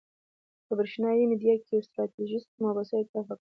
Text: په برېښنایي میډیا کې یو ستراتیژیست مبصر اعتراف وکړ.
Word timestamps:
په 0.65 0.73
برېښنایي 0.79 1.23
میډیا 1.31 1.55
کې 1.63 1.69
یو 1.73 1.85
ستراتیژیست 1.87 2.49
مبصر 2.65 2.97
اعتراف 2.97 3.25
وکړ. 3.25 3.29